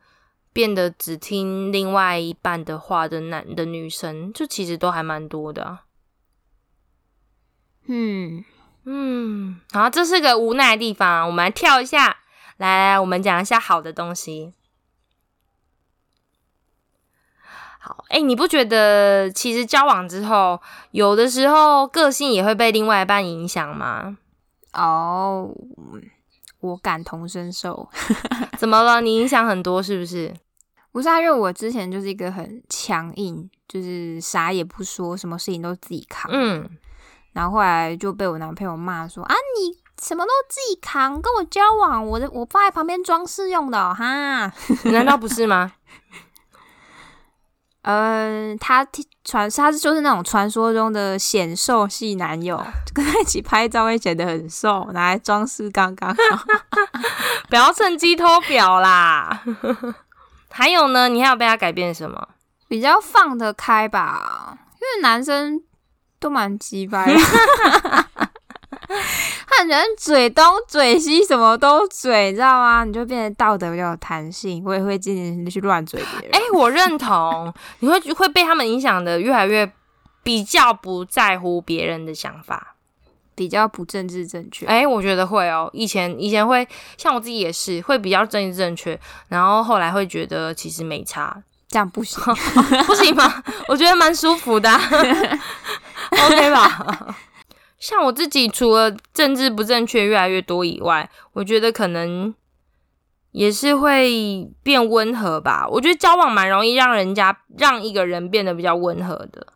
[0.53, 5.83] 变得只听另外一半的话的男的女生，就其实都还蛮多的、啊。
[7.87, 8.45] 嗯，
[8.85, 12.15] 嗯，好，这是个无奈的地方，我们来跳一下，
[12.57, 14.53] 来来，我们讲一下好的东西。
[17.79, 24.19] 好，哎、你不觉得其实交往之后，有的时候个性也会被另外一半影响吗？
[24.73, 25.49] 哦，
[26.61, 27.88] 我感同身受。
[28.59, 29.01] 怎么了？
[29.01, 30.35] 你影响很多是不是？
[30.90, 36.31] 不是啊，因为我之前就是一个很强硬，就是啥也不说，什么事情都自己扛。
[36.33, 36.69] 嗯，
[37.33, 44.53] 然后后来就被我男朋友骂说啊，你什么都自己扛，跟我交往，我的我放在旁边装饰用的、哦、哈。
[44.93, 45.73] 难道不是吗？
[47.83, 48.87] 嗯， 他
[49.25, 56.45] 传他是就是那种传说中的显瘦系男友， 跟他一起拍照会显得很瘦，拿来装饰刚刚好。
[57.49, 59.43] 不要趁机偷表啦！
[60.51, 61.09] 还有呢？
[61.09, 62.29] 你还有被他改变什么？
[62.69, 65.63] 比较放得开吧，因为男生
[66.19, 67.15] 都蛮鸡掰
[69.57, 72.85] 的，他很喜欢嘴东嘴西，什么都嘴，你知道吗？
[72.85, 76.37] 你就变得道德比较有弹性，我也会渐渐去乱嘴别人。
[76.37, 79.71] 哎、我认同，你会会被他们影响的越来越
[80.23, 82.73] 比较不在乎别人的想法。
[83.35, 84.64] 比较不政治正确。
[84.64, 85.69] 哎、我觉得会哦。
[85.75, 86.66] 以前以前会
[86.97, 91.37] 像我自己也是会比较政治正确，然后后来会觉得其实没差，
[91.69, 92.19] 这样不行。
[92.88, 93.42] 不行吗？
[93.69, 94.81] 我觉得蛮舒服的啊、
[96.25, 97.14] OK 吧？
[97.79, 102.35] 像我自己，除了政治不正确越来越多以外，我觉得可能
[103.33, 105.67] 也是会变温和吧。
[105.71, 109.47] 我觉得交往蛮容易让人家让一个人变得比较温和的。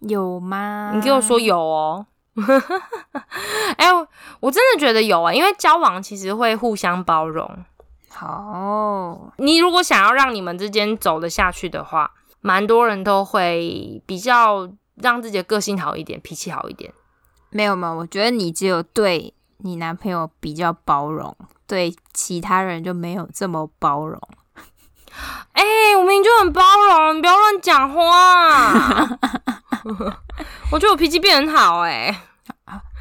[0.00, 0.92] 有吗？
[0.94, 2.06] 你给我说有哦。
[3.76, 4.08] 哎、我
[4.40, 7.48] 我真的觉得有啊、因为交往其实会互相包容。
[8.08, 16.92] 好，你如果想要让你们之间走得下去的话，蛮多人都会比较让自己的个性好一点，脾气好一点。
[17.50, 21.36] 没有没有，我觉得你只有对你男朋友比较包容，
[21.66, 24.20] 对其他人就没有这么包容。
[25.52, 25.62] 哎、
[25.96, 29.18] 我明明就很包容，你不要乱讲话。
[30.70, 32.22] 我觉得我脾气变很好、哎，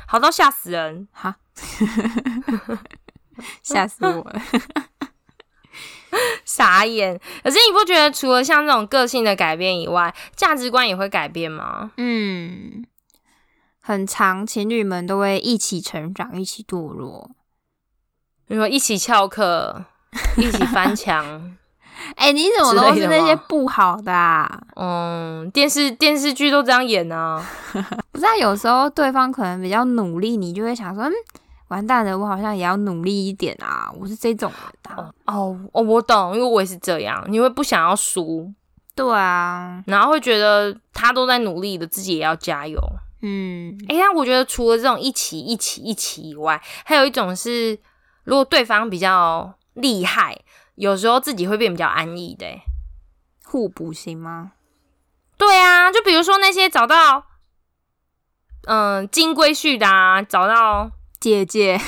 [0.08, 1.08] 好到吓死人。
[1.12, 1.36] 哈，
[3.62, 4.42] 吓死我了！
[6.44, 7.20] 傻眼。
[7.44, 11.92] 可是你不觉得除了像这种个性的改变以外，价值观也会改变吗？
[11.98, 12.84] 嗯，
[13.90, 17.32] 很长，情侣们都会一起成长，一起堕落。
[18.48, 19.84] 比如说一起翘课，
[20.38, 21.58] 一起翻墙。
[22.16, 24.62] 哎、你怎么都是那些不好的啊？
[24.76, 27.44] 嗯，电视电视剧都这样演啊。
[28.14, 31.12] 不是、啊，有时候对方可能比较努力，你就会想说，嗯，
[31.70, 33.92] 完蛋了，我好像也要努力一点啊。
[34.00, 35.12] 我是这种人、啊。
[35.26, 38.54] 哦哦，我懂，因为我也是这样，你会不想要输，
[38.94, 42.80] 对啊，然后会觉得他都在努力的，自己也要加油。
[43.22, 47.78] 嗯，哎呀，我觉得除了这种一起一起一起以外，还有一种是，
[48.24, 50.40] 如果对方比较厉害，
[50.76, 52.62] 有时候自己会变比较安逸的、欸。
[53.44, 54.52] 互补型吗？
[55.38, 57.26] 对啊，就比如说那些找到
[58.68, 61.80] 嗯金龟婿的啊，找到姐姐，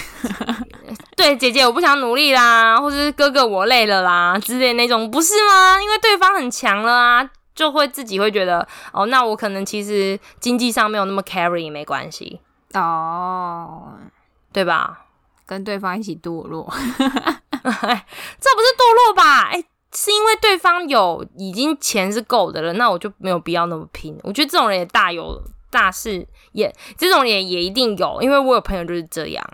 [1.15, 5.81] 对姐姐我不想努力啦，或者是哥哥我累了啦之类的那种，不是吗？
[5.81, 7.29] 因为对方很强了啊，
[7.61, 12.41] 就会自己会觉得哦，那我可能其实经济上没有那么 carry 没关系，
[12.73, 13.93] 哦，
[14.51, 15.05] 对吧？
[15.45, 16.67] 跟对方一起堕落。
[16.73, 19.49] 这不是堕落吧？
[19.51, 24.17] 哎、是因为对方有已经钱是够的了，那我就没有必要那么拼。
[24.23, 29.45] 我觉得这种人也大有大事也这种人也也一定有，因为我有朋友就是这样。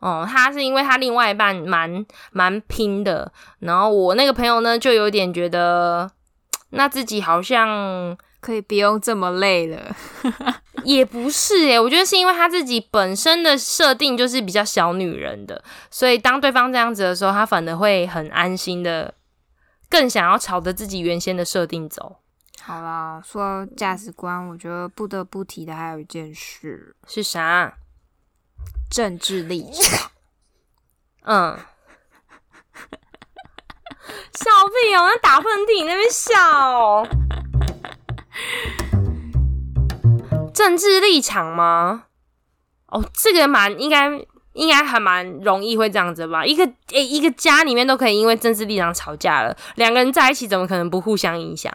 [0.00, 6.10] 哦、他是因为他另外一半蛮蛮拼的，然后我那个朋友呢就有点觉得，
[6.70, 9.94] 那自己好像可以不用这么累了。
[10.84, 19.12] 也不是诶，我觉得是因为他自己本身的设定就是比较小女人的，所以当对方这样子的时候，他反而会很安心的，
[19.90, 22.16] 更想要朝着自己原先的设定走。
[22.62, 27.74] 好了，说到价值观，我觉得不得不提的还有一件事，是啥？
[28.90, 30.10] 政治立场。
[31.24, 31.58] 嗯，
[34.32, 37.06] 笑屁哦，那打喷嚏，你那边笑。
[40.52, 42.04] 政治立场吗？
[42.88, 44.10] 哦，这个蛮应该
[44.52, 46.44] 应该还蛮容易会这样子吧。
[46.44, 51.72] 一个诶、一个家里面都可以因为政治立场吵架了，两个人在一起怎么可能不互相影响？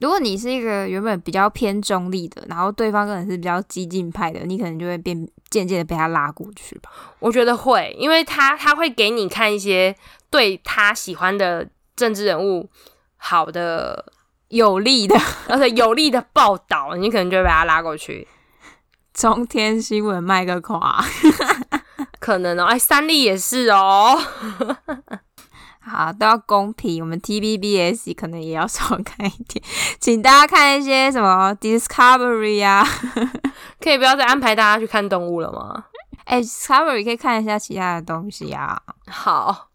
[0.00, 5.16] 如果你是一个原本比较偏中立的，然后对方可能是比较激进派的，你可能就会变
[5.48, 6.90] 渐渐的被他拉过去吧。
[7.20, 9.94] 我觉得会，因为他他会给你看一些
[10.34, 12.68] 对他喜欢的政治人物
[13.16, 14.12] 好的
[14.48, 15.16] 有利的
[15.48, 18.26] 而且有利的报道，你可能就会把他拉过去。
[19.14, 21.04] 中天新闻卖个垮。
[22.18, 24.20] 可能哦，哎，三立也是哦。
[25.78, 27.00] 好，都要公平。
[27.00, 29.64] 我们 TVBS 可能也要少看一点，
[30.00, 32.84] 请大家看一些什么 Discovery 啊，
[33.80, 35.84] 可以不要再安排大家去看动物了吗？
[36.24, 38.82] 哎、d i s c o v e r y 可以看一下其他的东西啊。
[39.06, 39.68] 好。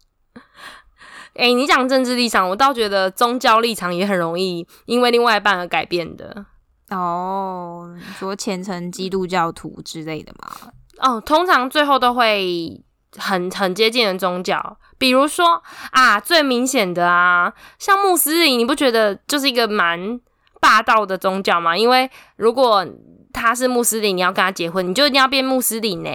[1.40, 6.44] 哎、你讲政治立场，我倒觉得宗教立场也很容易因为另外一半而改变的。
[6.90, 10.72] 哦，你说虔诚基督教徒之类的嘛？
[10.98, 12.82] 哦，通常最后都会
[13.16, 20.20] 很很接近的宗教，比如说啊，最明显的啊，像穆斯林，你不觉得就是一个蛮
[20.60, 21.74] 霸道的宗教吗？
[21.74, 22.86] 因为如果
[23.32, 26.10] 他是穆斯林，你要跟他结婚，你就一定要变穆斯林呢。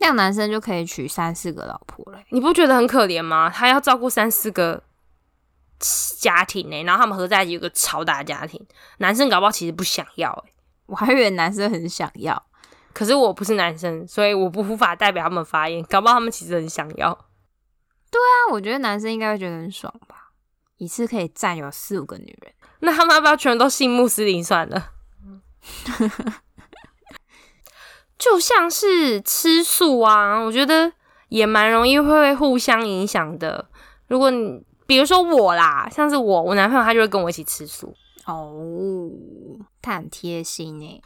[0.00, 2.18] 那样男生就可以娶三四个老婆了。
[2.30, 3.48] 你不觉得很可怜吗？
[3.48, 4.82] 他要照顾三四个
[6.18, 8.60] 家庭呢，然后他们合在一起有个超大的家庭。
[8.98, 10.52] 男生搞不好其实不想要欸
[10.86, 12.42] 我还以为男生很想要。
[12.92, 15.84] 可是我不是男生，所以我不无法代表他们发言。
[15.84, 17.12] 搞不好他们其实很想要。
[18.10, 20.32] 对啊我觉得男生应该会觉得很爽吧，
[20.78, 22.52] 一次可以占有四五个女人。
[22.80, 24.92] 那他们要不要全都信穆斯林算了？
[28.20, 30.92] 就像是吃素啊，我觉得
[31.30, 33.64] 也蛮容易会互相影响的。
[34.08, 37.94] 如果你比如说我啦，像是我，我男朋友他就会跟我一起吃素。
[38.26, 39.10] 哦，
[39.80, 41.00] 他很贴心呢。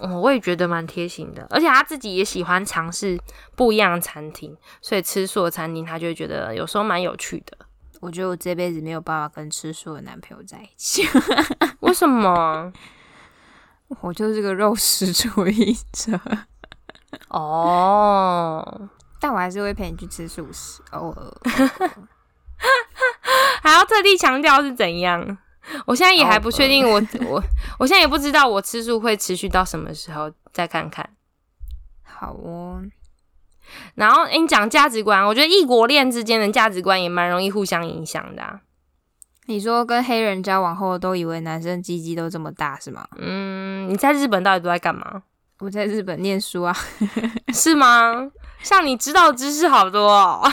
[0.00, 3.18] 嗯，我也觉得蛮贴心的，而且他自己也喜欢尝试
[3.54, 7.56] 不一样的餐厅，所以吃素的餐厅他就会觉得有时候蛮有趣的。
[8.00, 11.02] 我觉得我这辈子没有办法跟吃素的男朋友在一起，
[11.80, 12.70] 为什么？
[14.00, 16.18] 我就是个肉食主义者。
[17.28, 18.88] 哦，
[19.20, 21.32] 但我还是会陪你去吃素食，偶尔。
[23.62, 25.38] 还要特地强调是怎样？
[25.86, 27.42] 我现在也还不确定， 我我
[27.78, 31.08] 我现在也不知道我吃素会持续到什么时候，再看看。
[32.04, 32.82] 好哦。
[33.96, 38.60] 然后，你讲价值观，我觉得异国恋之间的价值观也蛮容易互相影响的。
[39.46, 43.06] 你说跟黑人交往后，都以为男生鸡鸡都这么大是吗？
[43.18, 45.22] 嗯，你在日本到底都在干嘛？
[45.60, 46.76] 我在日本念书啊，
[47.54, 48.30] 是吗？
[48.62, 50.52] 像你知道知识好多哦。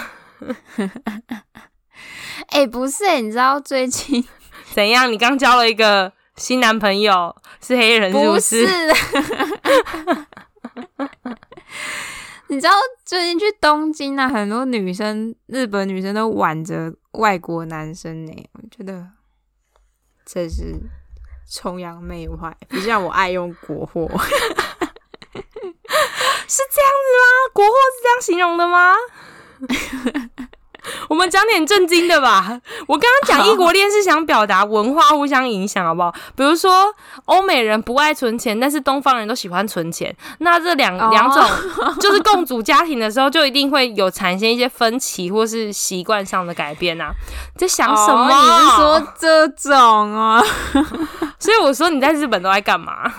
[2.47, 4.23] 哎，不是，你知道最近
[4.73, 5.11] 怎样？
[5.11, 8.65] 你刚交了一个新男朋友，是黑人是不是？
[12.47, 12.71] 你知道
[13.03, 18.49] 最近去东京啊，很多女生，日本女生都挽着外国男生呢。
[18.53, 19.09] 我觉得
[20.25, 20.79] 这是
[21.49, 24.07] 崇洋媚外，不像我爱用国货。
[26.45, 27.25] 是这样子吗？
[27.53, 28.93] 国货是这样形容的吗？
[31.09, 32.59] 我们讲点正经的吧。
[32.87, 36.13] 我刚刚讲异国恋是想表达文化互相影响，好不好？
[36.35, 36.93] 比如说
[37.25, 40.15] 欧美人不爱存钱，但是东方人都喜欢存钱。
[40.39, 41.43] 那这两两种
[41.99, 47.11] 就是共组家庭的时候，就一定会有产生一些分歧，或是习惯上的改变啊。
[47.57, 48.27] 在想什么？
[48.27, 50.41] 你是说这种啊？
[51.39, 53.11] 所以我说你在日本都在干嘛？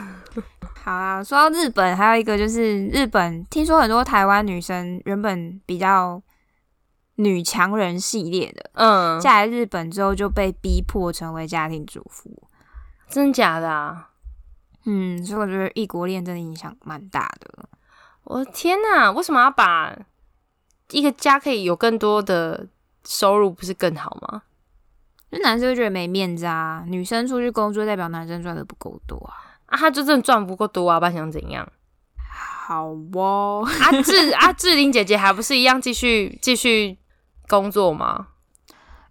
[0.84, 6.20] 好啊，说到日本，还有一个就是日本，听说很多台湾女生原本比较。
[7.16, 12.42] 女强人系列的，嗯，嫁来日本之后就被逼迫成为家庭主妇，
[13.08, 14.10] 真假的啊？
[14.84, 17.68] 嗯，所以我觉得异国恋真的影响蛮大的。
[18.24, 19.96] 我天哪，为什么要把
[20.90, 22.66] 一个家可以有更多的
[23.06, 24.42] 收入，不是更好吗？
[25.30, 31.66] 那男生会觉得没面子啊，女生出去工作代表男生赚的不够多啊，啊，他就真的赚不够多啊，不然想怎样？
[32.66, 36.98] 好哦，阿志阿志玲姐姐还不是一样继续继续。
[37.48, 38.28] 工作吗？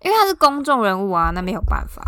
[0.01, 2.01] 因为他是公众人物啊，那没有办法。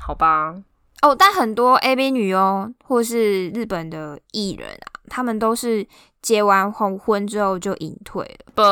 [0.00, 0.54] 好吧。
[1.02, 5.86] 哦，但很多 A B 女优或是日本的艺人啊，他们都是
[6.20, 8.52] 结完婚婚之后就隐退了。
[8.54, 8.62] 不，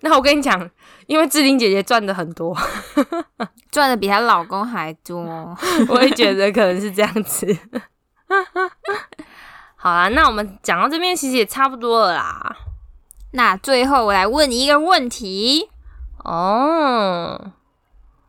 [0.00, 0.70] 那我跟你讲，
[1.06, 2.56] 因为志玲姐姐赚的很多，
[3.72, 5.56] 赚的比她老公还多。
[5.88, 7.46] 我也觉得可能是这样子。
[9.74, 12.56] 好啦，那我们讲到这边，其实也差不多了啦。
[13.32, 15.70] 那最后我来问你一个问题
[16.24, 17.52] 哦，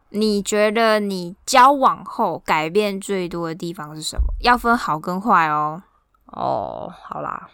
[0.10, 4.34] 你觉得你交往后改变最多的地方是什么？
[4.42, 5.84] 要分好跟坏哦。
[6.28, 7.50] 哦，好啦，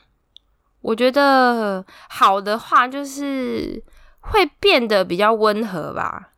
[0.82, 3.84] 我觉得好的话就是
[4.22, 6.30] 会变得比较温和吧。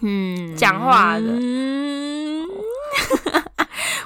[0.00, 1.26] 嗯，讲话的。
[1.26, 2.48] 嗯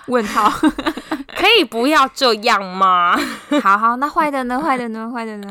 [0.06, 0.48] 问号，
[1.36, 3.16] 可以不要这样吗？
[3.62, 4.60] 好好，那坏的呢？
[4.60, 5.10] 坏的呢？
[5.12, 5.48] 坏的呢？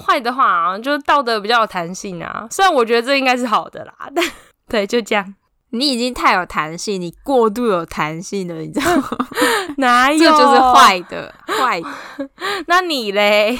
[0.00, 2.46] 坏的话啊，就是道德比较有弹性啊。
[2.50, 4.24] 虽然我觉得这应该是好的啦， 但
[4.68, 5.34] 对，就这样。
[5.72, 9.08] 你已经太有弹性，你过度有弹性了，你知道吗？
[9.78, 10.18] 哪有？
[10.18, 11.80] 这就是坏的，坏。
[12.66, 13.56] 那你嘞？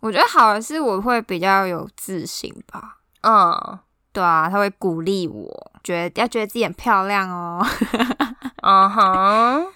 [0.00, 2.96] 我觉得好的是我会比较有自信吧。
[3.22, 3.78] 嗯，
[4.12, 7.62] 对啊，他会鼓励我，觉得要觉得自己很漂亮哦。
[8.62, 9.66] 嗯哼。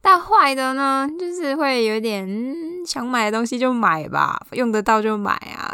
[0.00, 2.26] 但坏的呢，就是会有点
[2.86, 5.72] 想买的东西就买吧，用得到就买啊。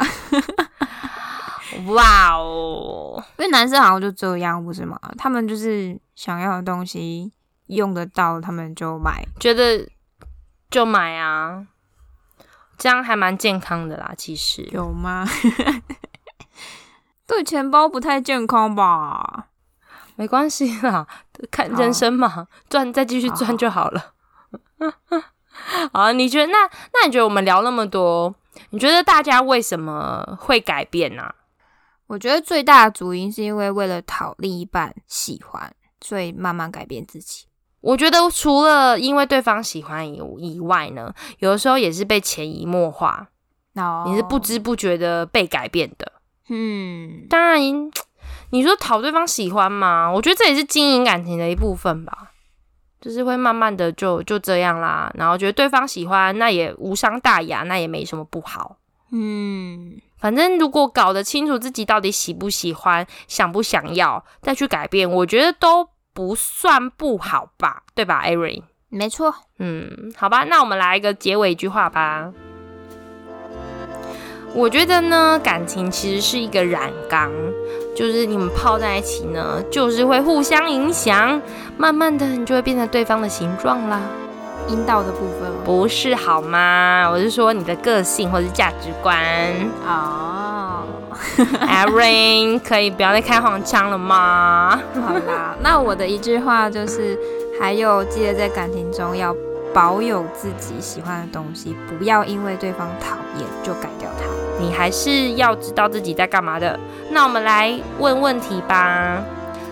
[1.87, 4.99] 哇哦，因为男生好像就这样，不是吗？
[5.17, 7.31] 他们就是想要的东西
[7.67, 9.87] 用得到，他们就买，觉得
[10.69, 11.67] 就买啊。
[12.77, 15.25] 这样还蛮健康的啦，其实有吗？
[17.27, 19.47] 对钱包不太健康吧？
[20.15, 21.07] 没关系啦，
[21.51, 24.13] 看人生嘛，赚再继续赚就好了。
[25.93, 26.57] 好，你觉得那
[26.93, 28.33] 那你觉得我们聊那么多，
[28.71, 31.33] 你觉得大家为什么会改变呢？
[32.07, 37.45] 我觉得最大的主因是因为为了讨另一半喜欢，所以慢慢改变自己。
[37.81, 43.27] 我觉得除了因为对方喜欢以以外呢，有的时候也是被潜移默化，
[44.05, 46.11] 你是不知不觉的被改变的。
[46.49, 47.59] 嗯，当然，
[48.51, 50.11] 你说讨对方喜欢嘛？
[50.11, 52.33] 我觉得这也是经营感情的一部分吧。
[53.05, 58.77] 就是会慢慢的就就这样啦，然后觉得对方喜欢，那也无伤大雅，那也没什么不好。
[59.11, 68.63] 嗯，反正如果搞得清楚自己到底喜不喜欢、想不想要，再去改变，我觉得都不算不好吧，对吧，艾瑞？
[68.89, 69.31] 没错。
[69.59, 72.33] 嗯，好吧，那我们来一个结尾一句话吧。
[74.55, 77.29] 我觉得呢，感情其实是一个染缸，
[77.93, 81.41] 就是你们泡在一起呢，就是会互相影响，
[81.77, 83.99] 慢慢的你就会变成对方的形状啦。
[84.69, 85.57] 阴道的部分吗？
[85.65, 87.05] 不是好吗？
[87.11, 89.17] 我是说你的个性或者是价值观。
[89.85, 90.83] 哦
[91.67, 94.79] ，Aaron，可以不要再开黄腔了吗？
[95.05, 97.19] 好啦，那我的一句话就是，
[97.59, 99.35] 还有记得在感情中要
[99.73, 104.44] 保有自己喜欢的东西，不要因为对方讨厌就改掉它。
[104.59, 106.79] 你还是要知道自己在干嘛的。
[107.11, 109.21] 那我们来问问题吧。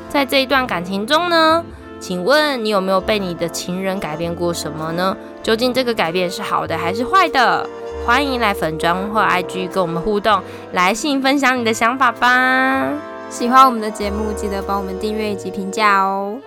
[0.10, 1.64] 在这一段感情中呢，
[2.00, 5.18] 请问你有没有被你的情人改变过什么呢？
[5.42, 7.68] 究竟这个改变是好的还是坏的？
[8.06, 10.42] 欢迎来粉专或 IG 跟我们互动，
[10.74, 12.90] 来信分享你的想法吧。
[13.30, 16.38] 喜欢我们的节目，记得帮我们订阅以及评价哦。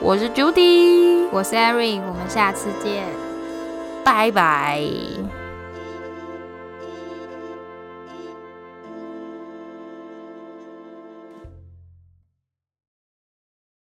[0.00, 3.02] 我是 Judy，我是 Erin，我们下次见。
[4.04, 4.86] 拜拜。